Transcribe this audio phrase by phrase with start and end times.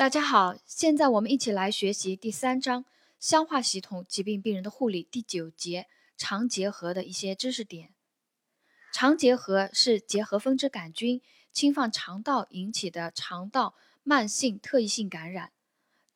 [0.00, 2.86] 大家好，现在我们一起来学习第三章
[3.18, 7.92] 消化系统疾病病人的护理第九节肠结核的一些知识点。
[8.94, 11.20] 肠结核是结核分支杆菌
[11.52, 15.52] 侵犯肠道引起的肠道慢性特异性感染。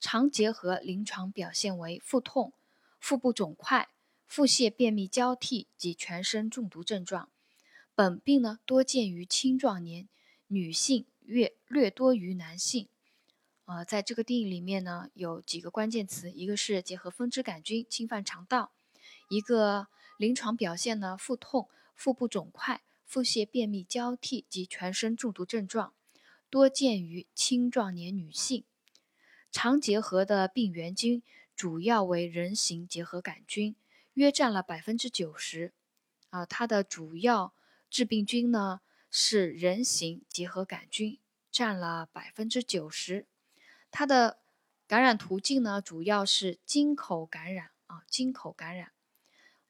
[0.00, 2.54] 肠结核临床表现为腹痛、
[2.98, 3.90] 腹部肿块、
[4.26, 7.28] 腹泻、便秘交替及全身中毒症状。
[7.94, 10.08] 本病呢多见于青壮年
[10.46, 12.88] 女性，略略多于男性。
[13.66, 18.72] 呃，在这个定义里面呢，有几个关键词，一个是结核分支杆菌侵犯肠道，
[19.30, 25.94] 一个临床表现呢，腹痛、腹部肿块、腹泻、便秘交替及全身中毒症状，
[26.50, 28.64] 多见于青壮年女性。
[29.50, 31.22] 肠结核的病原菌
[31.56, 33.76] 主要为人形结核杆菌，
[34.12, 35.72] 约占了百分之九十。
[36.28, 37.54] 啊，它的主要
[37.88, 41.18] 致病菌呢是人形结核杆菌，
[41.50, 43.26] 占了百分之九十。
[43.96, 44.40] 它的
[44.88, 48.90] 感染途径呢，主要是经口感染啊，经口感染，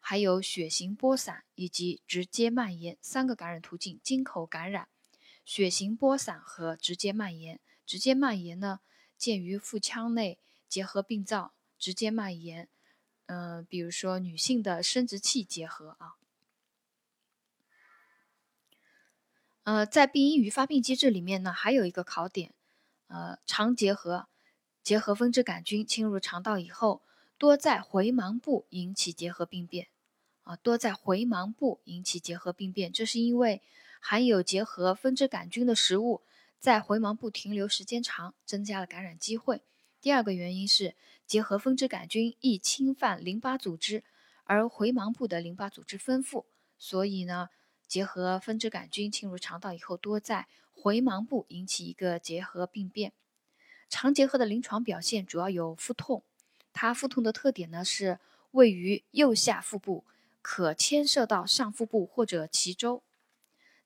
[0.00, 4.88] 还有血型播散以及直接蔓延三个感染途径：经口感染、
[5.44, 7.60] 血型播散和直接蔓延。
[7.84, 8.80] 直接蔓延呢，
[9.18, 10.38] 见于腹腔内
[10.70, 12.70] 结核病灶；直接蔓延，
[13.26, 16.14] 嗯，比如说女性的生殖器结核啊。
[19.64, 22.54] 呃，在病因与发病机制里面呢，还有一个考点。
[23.06, 24.28] 呃，肠结核
[24.82, 27.02] 结核分支杆菌侵入肠道以后，
[27.38, 29.88] 多在回盲部引起结核病变。
[30.42, 33.62] 啊，多在回盲部引起结核病变，这是因为
[33.98, 36.20] 含有结核分支杆菌的食物
[36.58, 39.62] 在回盲部停留时间长，增加了感染机会。
[40.02, 40.94] 第二个原因是
[41.26, 44.04] 结核分支杆菌易侵犯淋巴组织，
[44.44, 46.44] 而回盲部的淋巴组织丰富，
[46.76, 47.48] 所以呢，
[47.86, 53.12] 结核分支杆菌侵入肠道以后，多在回盲部引起一个结核病变，
[53.88, 56.22] 肠结核的临床表现主要有腹痛，
[56.72, 58.18] 它腹痛的特点呢是
[58.50, 60.04] 位于右下腹部，
[60.42, 63.02] 可牵涉到上腹部或者脐周，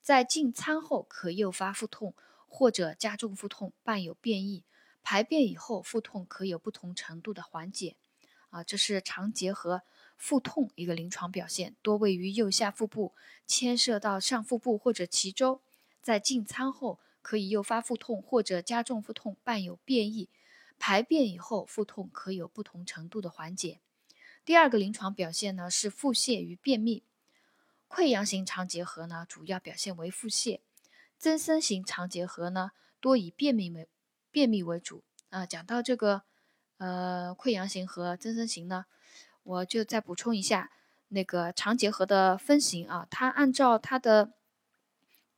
[0.01, 2.15] 在进餐后可诱发腹痛
[2.47, 4.65] 或者加重腹痛，伴有便意，
[5.03, 7.97] 排便以后腹痛可有不同程度的缓解。
[8.51, 9.83] 啊，这是肠结核
[10.19, 13.15] 腹痛一个临床表现，多位于右下腹部，
[13.47, 15.63] 牵涉到上腹部或者脐周。
[16.03, 20.29] 在进餐后可以诱发腹痛或者加重腹痛，伴有便意；
[20.79, 23.81] 排便以后腹痛可有不同程度的缓解。
[24.45, 27.05] 第二个临床表现呢是腹泻与便秘。
[27.89, 30.61] 溃疡型肠结核呢主要表现为腹泻，
[31.19, 33.89] 增生型肠结核呢多以便秘为
[34.31, 35.03] 便秘为主。
[35.31, 36.23] 啊，讲到这个
[36.79, 38.87] 呃溃疡型和增生型呢，
[39.49, 40.71] 我就再补充一下
[41.09, 44.33] 那个肠结核的分型啊，它按照它的。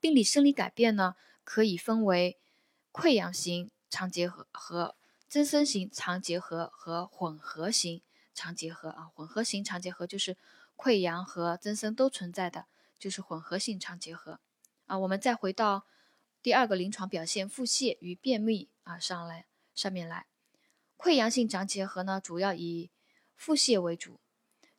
[0.02, 2.38] 病理生理改变呢，可以分为
[2.90, 4.96] 溃疡型肠结核和
[5.28, 8.00] 增生型肠结核和混合型
[8.34, 9.10] 肠结核啊。
[9.14, 10.38] 混合型肠结核就是
[10.74, 12.64] 溃疡和增生都存在的，
[12.98, 14.40] 就是混合性肠结核
[14.86, 14.98] 啊。
[14.98, 15.84] 我们再回到
[16.42, 19.44] 第二个临床表现，腹泻与便秘啊，上来
[19.74, 20.24] 上面来。
[20.96, 22.88] 溃疡性肠结核呢，主要以
[23.40, 24.20] 腹泻为主；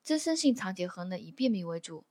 [0.03, 2.05] 增生性肠结核呢，以便秘为主。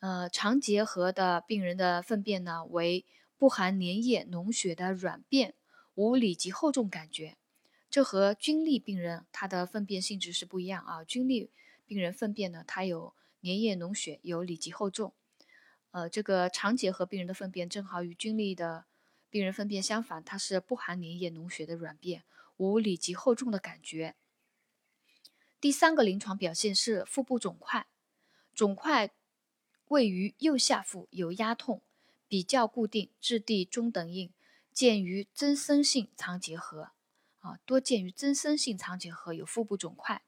[0.00, 3.06] 呃，肠结核的病人的粪便呢，为
[3.36, 5.54] 不含粘液脓血的软便，
[5.94, 7.36] 无里及厚重感觉。
[7.88, 11.04] 这和菌痢病人他的粪便性质是不一样啊。
[11.04, 11.48] 菌痢
[11.86, 15.14] 病人粪便呢，它有粘液脓血，有里及厚重。
[15.92, 18.86] 呃，这个肠结核病人的粪便正好与菌痢的
[19.30, 22.24] 病人粪便相反，它是不含粘液脓血的软便，
[22.56, 24.16] 无里及厚重的感觉。
[25.60, 27.86] 第三个临床表现是腹部肿块，
[28.54, 29.10] 肿块。
[29.88, 31.80] 位于右下腹，有压痛，
[32.28, 34.30] 比较固定，质地中等硬，
[34.70, 36.90] 见于增生性肠结核，
[37.40, 40.22] 啊，多见于增生性肠结核有腹部肿块。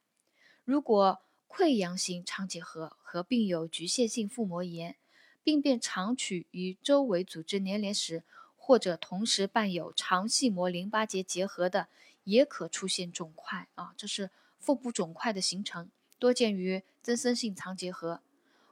[0.65, 4.97] 如果溃疡型肠结核合并有局限性腹膜炎，
[5.43, 8.25] 病变常取于周围组织粘连时，
[8.57, 11.89] 或者同时伴有肠系膜淋巴结结核的，
[12.25, 14.31] 也可出现肿块，啊，这是
[14.61, 18.23] 腹部肿块的形成，多见于增生性肠结核。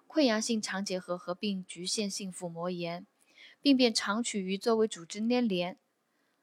[0.06, 3.06] 溃疡性肠结核合并局限性腹膜炎，
[3.60, 5.78] 病变常取于周围组织粘连，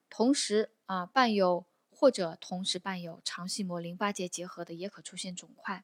[0.09, 5.83] 同时啊伴有或者同时伴有肠系膜淋巴结结核的，也可出现肿块。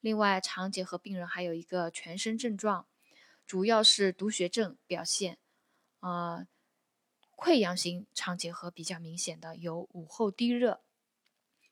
[0.00, 2.86] 另外，肠结核病人还有一个全身症状，
[3.46, 5.38] 主要是毒血症表现。
[6.00, 6.46] 啊，
[7.34, 10.82] 溃疡型肠结核比较明显的有午后低热、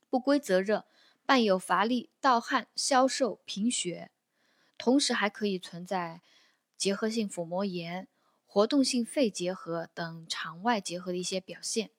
[0.08, 0.87] 不规则热，
[1.24, 4.10] 伴有乏力、盗汗、消瘦、贫血。
[4.78, 6.20] 同时还可以存在
[6.76, 8.08] 结核性腹膜炎、
[8.46, 11.90] 活动性肺结核等肠外结核的一些表现。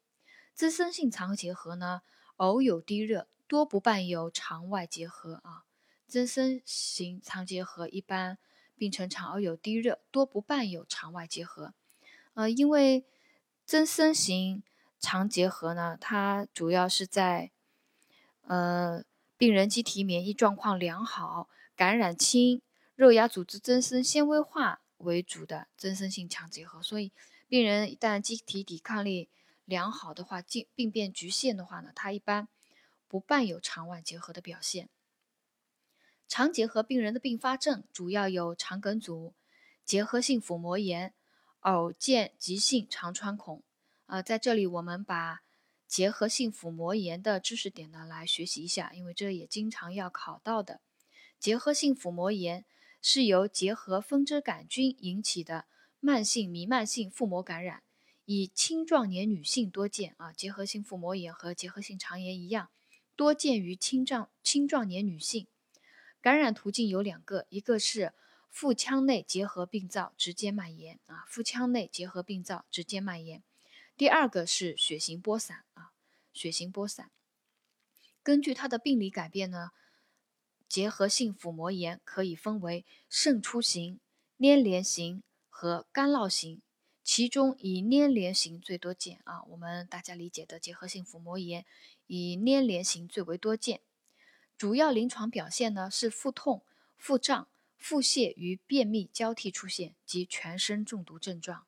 [0.54, 2.02] 增生性肠结核呢，
[2.36, 5.64] 偶有低热，多不伴有肠外结核啊。
[6.06, 8.38] 增生型肠结核一般
[8.76, 11.74] 病程常偶有低热，多不伴有肠外结核。
[12.34, 13.06] 呃，因为
[13.66, 14.62] 增生型
[15.00, 17.52] 肠结核呢，它主要是在
[18.42, 19.04] 呃
[19.44, 22.62] 病人机体免疫状况良好、感染轻、
[22.96, 27.12] 肉芽组织增生纤维化为主的增生性肠结核，所以
[27.50, 29.28] 病人一旦机体抵抗力
[29.66, 32.48] 良好的话，病病变局限的话呢，它一般
[33.10, 34.88] 不伴有肠外结核的表现。
[36.30, 39.34] 肠结核病人的并发症主要有肠梗阻、
[39.84, 41.14] 结核性腹膜炎、
[41.60, 43.62] 偶见急性肠穿孔。
[44.06, 45.42] 呃，在这里我们把
[45.94, 50.82] 结核性腹膜炎的知识点呢来学习一下，因为这也经常要考到的。
[51.40, 52.66] 结核性腹膜炎
[53.00, 55.68] 是由结核分支杆菌引起的
[56.00, 57.84] 慢性弥漫性腹膜感染，
[58.26, 60.34] 以青壮年女性多见啊。
[60.34, 62.72] 结核性腹膜炎和结核性肠炎一样，
[63.16, 65.46] 多见于青壮青壮年女性。
[66.20, 68.14] 感染途径有两个，一个是
[68.50, 73.44] 腹腔内结核病灶直接蔓延啊，腹腔内结核病灶直接蔓延；
[73.96, 75.92] 第二个是血型播散啊，
[76.34, 77.12] 血型播散。
[78.24, 79.72] 根据它的病理改变呢，
[80.68, 84.00] 结核性腹膜炎可以分为渗出型、
[84.40, 86.62] 粘连型和干酪型，
[87.04, 89.44] 其中以粘连型最多见啊。
[89.44, 91.64] 我们大家理解的结核性腹膜炎
[92.08, 93.82] 以粘连型最为多见。
[94.58, 96.64] 主要临床表现呢是腹痛、
[96.98, 97.48] 腹胀、
[97.78, 101.68] 腹泻与便秘交替出现及全身中毒症状。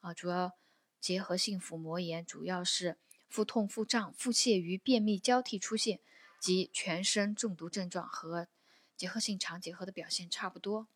[0.00, 0.56] 啊，主要
[1.06, 2.98] 结核性腹膜炎主要是
[3.28, 6.00] 腹痛、腹胀、腹泻与便秘交替出现
[6.40, 8.48] 及全身中毒症状，和
[8.96, 10.88] 结核性肠结核的表现差不多。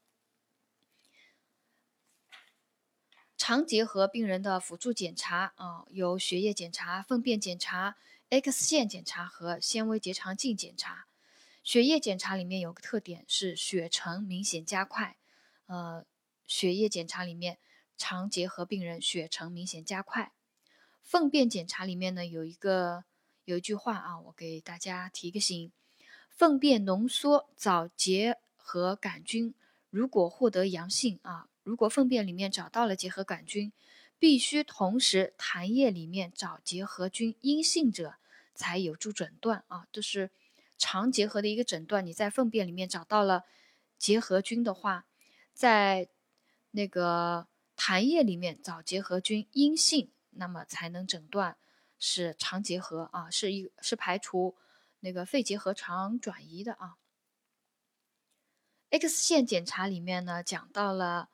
[3.37, 7.97] 肠结核病人的辅助检查啊，有血液检查、粪便检查、
[8.31, 11.07] X 线检查和纤维结肠镜检查。
[11.63, 15.17] 血液检查里面有个特点是血沉明显加快，
[15.67, 16.05] 呃，
[16.49, 17.61] 血液检查里面
[18.01, 20.33] 肠结核病人血沉明显加快。
[21.03, 23.05] 粪便检查里面呢有一个
[23.45, 25.71] 有一句话啊，我给大家提个醒：
[26.31, 29.55] 粪便浓缩早结核杆菌，
[29.91, 33.73] 如果获得阳性啊，如果粪便里面找到了结核杆菌，
[34.19, 38.15] 必须同时痰液里面找结核菌阴性者
[38.55, 40.31] 才有助诊断啊，这是。
[40.83, 43.45] 肠结核的一个诊断，你在粪便里面找到了
[43.99, 45.05] 结核菌的话，
[45.53, 46.09] 在
[46.71, 47.47] 那个
[47.81, 51.57] 痰液里面找结核菌阴性，那么才能诊断
[51.99, 54.55] 是肠结核啊，是一是排除
[55.01, 56.99] 那个肺结核肠转移的啊。
[58.91, 61.31] X 线检查里面呢讲到了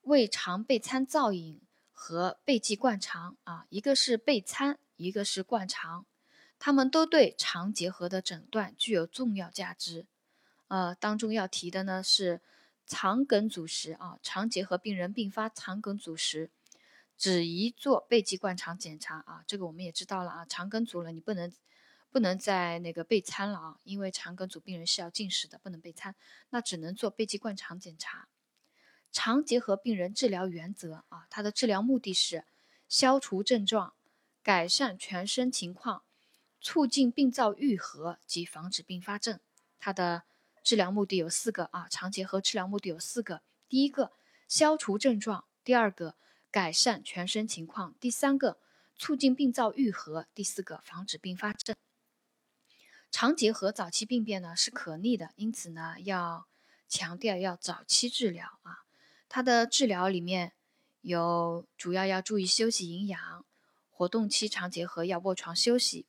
[0.00, 1.60] 胃肠钡餐造影
[1.92, 6.06] 和钡剂灌肠啊，一个是钡餐，一个是灌肠。
[6.58, 10.08] 他们都对肠结核的诊断具有重要价值。
[10.66, 12.40] 呃，当中要提的呢是
[12.88, 16.50] 肠梗阻时啊，肠结核病人并发肠梗阻时，
[17.16, 19.44] 只宜做钡剂灌肠检查啊。
[19.46, 21.52] 这个我们也知道了啊，肠梗阻了，你不能
[22.10, 26.16] 不能再那个备餐了啊，因为肠梗阻病人是要进食的，不能备餐，
[26.50, 28.26] 那只能做钡剂灌肠检查。
[29.12, 32.44] 肠结核病人治疗原则啊，它的治疗目的是
[32.88, 33.94] 消除症状，
[34.42, 36.02] 改善全身情况。
[36.60, 39.38] 促进病灶愈合及防止并发症，
[39.78, 40.24] 它的
[40.68, 41.88] 治疗目的有四个啊。
[41.88, 44.12] 肠结核治疗目的有四个：第一个，
[44.46, 46.14] 消除症状；第二个，
[46.50, 48.58] 改善全身情况；第三个，
[48.94, 51.74] 促进病灶愈合；第四个，防止并发症。
[53.10, 56.46] 肠结核早期病变呢是可逆的，因此呢要
[56.86, 58.84] 强调要早期治疗啊。
[59.30, 60.52] 它的治疗里面
[61.00, 63.46] 有主要要注意休息营养，
[63.88, 66.04] 活动期肠结核要卧床休息。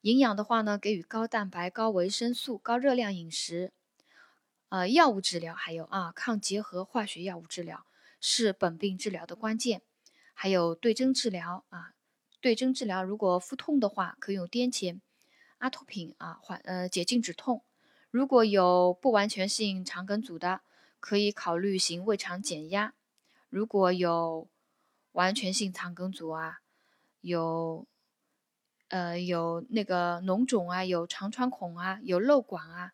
[0.00, 3.72] 营养的话呢，给予高蛋白、高维生素、高热量饮食。
[4.72, 7.84] 呃，药物治疗还有啊，抗结核化学药物治疗
[8.22, 9.82] 是本病治疗的关键。
[10.32, 11.92] 还有对症治疗啊，
[12.40, 15.00] 对症治疗，如果腹痛的话，可以用癫痫、
[15.58, 17.62] 阿托品啊缓呃解痉止痛。
[18.10, 20.62] 如果有不完全性肠梗阻的，
[21.00, 22.94] 可以考虑行胃肠减压。
[23.50, 24.48] 如果有
[25.12, 26.60] 完全性肠梗阻啊，
[27.20, 27.86] 有。
[28.88, 32.92] 呃，有那个脓肿啊，有肠穿孔啊，有瘘管啊，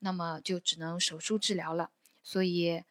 [0.00, 1.90] 那么就只能手术治疗了。
[2.22, 2.84] 所以，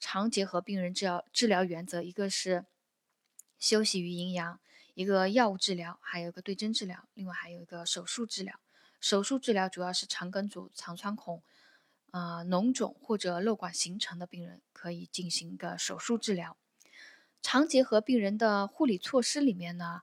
[0.00, 2.64] 肠结核病人治疗治疗原则，一个是
[3.58, 4.60] 休息与营养，
[4.94, 8.58] 一个药物治疗，还有一个对症治疗，另外还有一个手术治疗。
[9.00, 11.42] 手术治疗主要是肠梗阻、肠穿孔、
[12.12, 16.56] 呃脓肿或者漏管形成的病人可以进行一个手术治疗。
[17.42, 20.02] 肠结核病人的护理措施里面呢？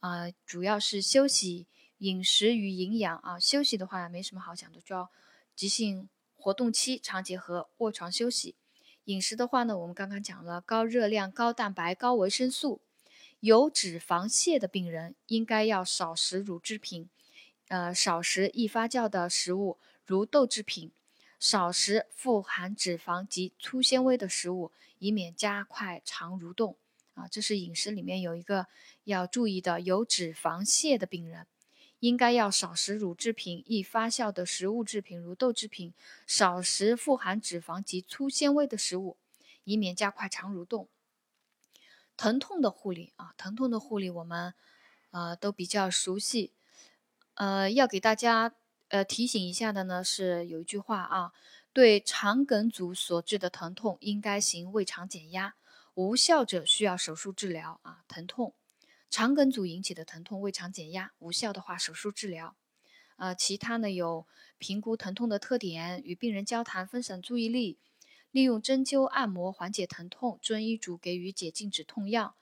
[0.00, 1.66] 啊，主要是休息、
[1.98, 3.38] 饮食与营养啊。
[3.38, 5.10] 休息的话没什么好讲的，就要
[5.58, 8.54] 急性活动期常结合卧床休息。
[9.06, 12.80] 饮食的话呢，我们刚刚讲了高热量、高蛋白、高维生素。
[13.40, 17.08] 有脂肪泻的病人应该要少食乳制品，
[17.66, 20.92] 呃，少食易发酵的食物，如豆制品，
[21.40, 26.76] 少食富含脂肪及粗纤维的食物，以免加快肠蠕动。
[27.14, 28.68] 啊，这是饮食里面有一个
[29.02, 29.80] 要注意的。
[29.80, 31.48] 有脂肪泻的病人
[32.00, 35.92] 应该要少食乳制品、易发酵的食物制品，如豆制品，
[36.26, 39.16] 少食富含脂肪及粗纤维的食物，
[39.64, 40.88] 以免加快肠蠕动。
[42.16, 44.54] 疼痛的护理啊，疼痛的护理我们，
[45.10, 46.52] 呃，都比较熟悉。
[47.34, 48.54] 呃，要给大家
[48.88, 51.32] 呃提醒一下的呢，是有一句话啊，
[51.72, 55.54] 对肠梗阻所致的疼痛，应该行胃肠减压，
[55.94, 58.02] 无效者需要手术治疗啊。
[58.08, 58.54] 疼痛，
[59.10, 62.56] 肠梗阻引起的疼痛，胃肠减压，无效的话手术治疗。
[63.16, 64.26] 呃，其他呢有
[64.58, 67.78] 评估疼痛的特点，与病人交谈，分散注意力。
[68.30, 72.36] 利用针灸按摩缓解疼痛，遵医嘱给予解痉止痛药。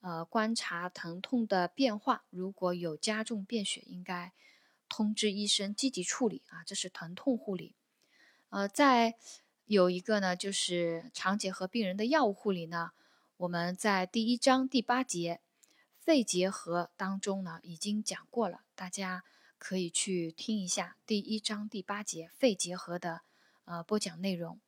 [0.00, 4.32] 呃，观察疼痛的变化，如果有加重便血，应该
[4.88, 6.62] 通知医生积极处理啊。
[6.64, 7.74] 这是疼痛护理。
[8.50, 9.16] 呃，再
[9.66, 12.92] 有一个呢，就是肠结核病人的药物护理呢。
[13.38, 15.40] 我们在第一章第八节
[16.04, 19.24] 肺结核当中呢已经讲过了，大家
[19.56, 23.22] 可以去听一下第一章第八节肺结核的
[23.64, 24.60] 呃播讲内容。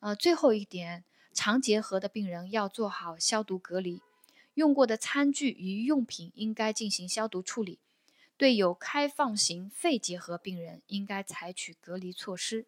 [0.00, 4.02] 呃，最后一点，肠结核的病人要做好消毒隔离，
[4.54, 7.78] 用过的餐具与用品应该进行消毒处理。
[8.36, 12.66] 对有开放型肺结核病人，应该采取隔离措施。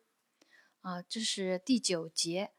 [0.82, 2.52] 啊，这是第九节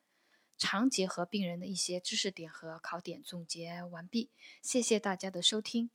[0.59, 4.29] 常结合病人的一些知识点和考点总结完毕，
[4.61, 5.89] 谢谢大家的收听。